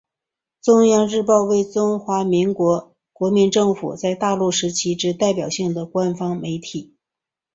[0.63, 6.95] 中央日报为中华民国国民政府在大陆时期之代表性的官方媒体。